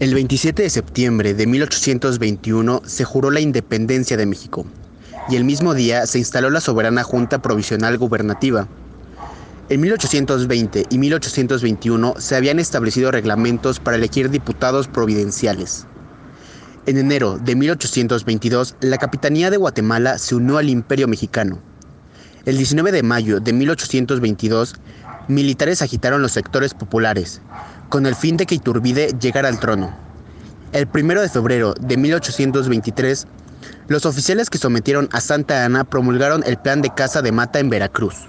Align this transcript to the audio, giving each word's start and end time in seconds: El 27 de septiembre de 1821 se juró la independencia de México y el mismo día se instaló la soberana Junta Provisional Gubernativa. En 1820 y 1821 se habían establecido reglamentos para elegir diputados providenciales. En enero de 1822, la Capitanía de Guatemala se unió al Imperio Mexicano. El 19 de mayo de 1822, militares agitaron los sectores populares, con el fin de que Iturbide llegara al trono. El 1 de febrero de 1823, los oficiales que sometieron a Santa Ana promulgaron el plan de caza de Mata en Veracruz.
El 0.00 0.14
27 0.14 0.62
de 0.62 0.70
septiembre 0.70 1.34
de 1.34 1.48
1821 1.48 2.82
se 2.86 3.04
juró 3.04 3.32
la 3.32 3.40
independencia 3.40 4.16
de 4.16 4.26
México 4.26 4.64
y 5.28 5.34
el 5.34 5.42
mismo 5.42 5.74
día 5.74 6.06
se 6.06 6.20
instaló 6.20 6.50
la 6.50 6.60
soberana 6.60 7.02
Junta 7.02 7.42
Provisional 7.42 7.98
Gubernativa. 7.98 8.68
En 9.68 9.80
1820 9.80 10.86
y 10.88 10.98
1821 10.98 12.14
se 12.16 12.36
habían 12.36 12.60
establecido 12.60 13.10
reglamentos 13.10 13.80
para 13.80 13.96
elegir 13.96 14.30
diputados 14.30 14.86
providenciales. 14.86 15.84
En 16.86 16.96
enero 16.96 17.36
de 17.36 17.56
1822, 17.56 18.76
la 18.80 18.98
Capitanía 18.98 19.50
de 19.50 19.56
Guatemala 19.56 20.18
se 20.18 20.36
unió 20.36 20.58
al 20.58 20.70
Imperio 20.70 21.08
Mexicano. 21.08 21.58
El 22.44 22.56
19 22.56 22.92
de 22.92 23.02
mayo 23.02 23.40
de 23.40 23.52
1822, 23.52 24.76
militares 25.26 25.82
agitaron 25.82 26.22
los 26.22 26.32
sectores 26.32 26.72
populares, 26.72 27.42
con 27.88 28.06
el 28.06 28.14
fin 28.14 28.36
de 28.36 28.46
que 28.46 28.56
Iturbide 28.56 29.14
llegara 29.18 29.48
al 29.48 29.58
trono. 29.58 29.94
El 30.72 30.88
1 30.92 31.20
de 31.20 31.28
febrero 31.28 31.74
de 31.80 31.96
1823, 31.96 33.26
los 33.88 34.04
oficiales 34.04 34.50
que 34.50 34.58
sometieron 34.58 35.08
a 35.12 35.20
Santa 35.20 35.64
Ana 35.64 35.84
promulgaron 35.84 36.42
el 36.44 36.58
plan 36.58 36.82
de 36.82 36.92
caza 36.94 37.22
de 37.22 37.32
Mata 37.32 37.58
en 37.58 37.70
Veracruz. 37.70 38.26